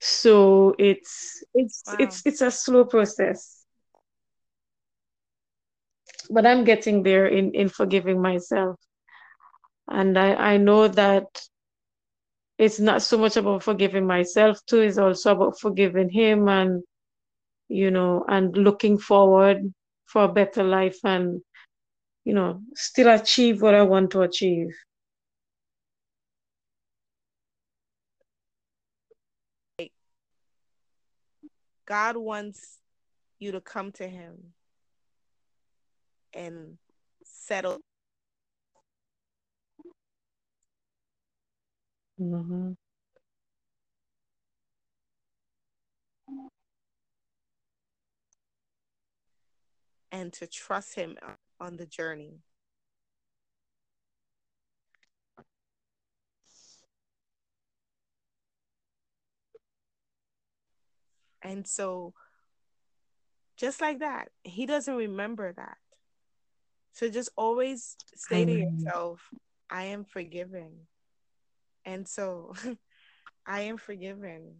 [0.00, 1.94] so it's it's Wow.
[1.98, 3.64] it's it's a slow process.
[6.30, 8.78] But I'm getting there in in forgiving myself.
[9.88, 11.26] And I I know that
[12.58, 16.82] it's not so much about forgiving myself too it's also about forgiving him and
[17.68, 19.58] you know and looking forward
[20.06, 21.40] for a better life and
[22.24, 24.68] you know still achieve what I want to achieve
[31.90, 32.78] God wants
[33.40, 34.54] you to come to Him
[36.32, 36.78] and
[37.24, 37.80] settle.
[42.18, 42.72] hmm
[50.12, 51.16] and to trust Him
[51.60, 52.40] on the journey.
[61.42, 62.14] And so,
[63.56, 65.76] just like that, He doesn't remember that.
[66.92, 69.20] So, just always say to yourself,
[69.68, 70.72] I am forgiven.
[71.84, 72.54] And so,
[73.46, 74.56] I am forgiven.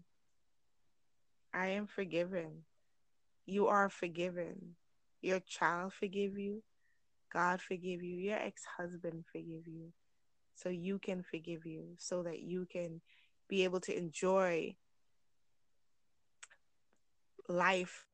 [1.53, 2.65] I am forgiven.
[3.47, 4.77] You are forgiven.
[5.21, 6.63] Your child forgive you.
[7.33, 8.17] God forgive you.
[8.17, 9.93] Your ex-husband forgive you.
[10.55, 13.01] So you can forgive you so that you can
[13.49, 14.77] be able to enjoy
[17.49, 18.07] life.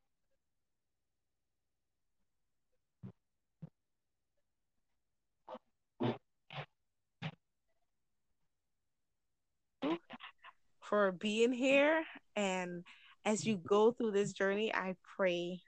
[10.80, 12.04] For being here
[12.36, 12.84] and
[13.24, 15.60] as you go through this journey i pray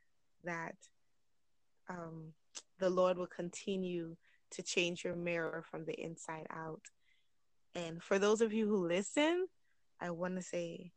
[0.44, 0.76] that
[1.88, 2.32] um,
[2.78, 4.14] the lord will continue
[4.52, 6.80] to change your mirror from the inside out.
[7.74, 9.48] And for those of you who listen
[10.00, 10.92] i want to say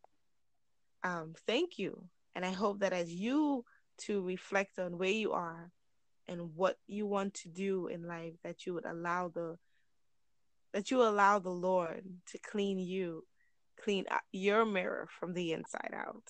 [1.03, 2.03] um, thank you
[2.35, 3.63] and i hope that as you
[3.97, 5.71] to reflect on where you are
[6.27, 9.57] and what you want to do in life that you would allow the
[10.73, 13.25] that you allow the lord to clean you
[13.83, 16.23] clean your mirror from the inside out.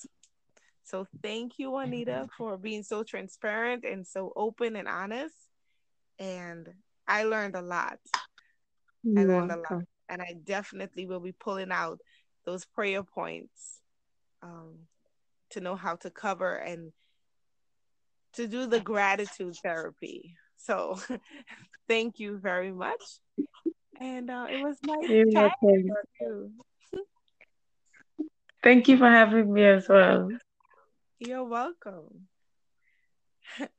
[0.83, 5.35] So thank you anita for being so transparent and so open and honest.
[6.19, 6.67] And
[7.07, 7.99] i learned a lot.
[8.13, 8.19] I
[9.03, 9.83] You're learned a lot.
[10.09, 11.99] and i definitely will be pulling out
[12.45, 13.79] those prayer points
[14.41, 14.75] um,
[15.51, 16.91] to know how to cover and
[18.33, 20.35] to do the gratitude therapy.
[20.57, 20.99] So
[21.87, 23.01] thank you very much.
[23.99, 26.51] And uh, it was nice chatting you.
[28.63, 30.29] Thank you for having me as well.
[31.19, 32.27] you're welcome.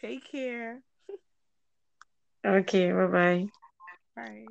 [0.00, 0.82] Take care.
[2.44, 3.48] Okay, bye-bye.
[4.16, 4.46] bye